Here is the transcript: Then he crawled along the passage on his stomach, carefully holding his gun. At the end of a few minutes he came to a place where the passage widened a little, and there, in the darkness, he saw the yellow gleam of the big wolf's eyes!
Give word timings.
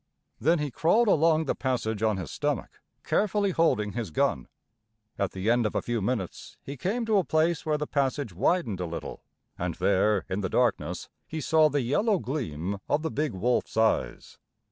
Then 0.39 0.57
he 0.57 0.71
crawled 0.71 1.07
along 1.07 1.45
the 1.45 1.53
passage 1.53 2.01
on 2.01 2.17
his 2.17 2.31
stomach, 2.31 2.81
carefully 3.03 3.51
holding 3.51 3.91
his 3.91 4.09
gun. 4.09 4.47
At 5.19 5.29
the 5.33 5.47
end 5.51 5.63
of 5.67 5.75
a 5.75 5.81
few 5.83 6.01
minutes 6.01 6.57
he 6.63 6.75
came 6.75 7.05
to 7.05 7.19
a 7.19 7.23
place 7.23 7.67
where 7.67 7.77
the 7.77 7.85
passage 7.85 8.33
widened 8.33 8.79
a 8.79 8.87
little, 8.87 9.21
and 9.59 9.75
there, 9.75 10.25
in 10.27 10.41
the 10.41 10.49
darkness, 10.49 11.07
he 11.27 11.39
saw 11.39 11.69
the 11.69 11.81
yellow 11.81 12.17
gleam 12.17 12.79
of 12.89 13.03
the 13.03 13.11
big 13.11 13.33
wolf's 13.33 13.77
eyes! 13.77 14.39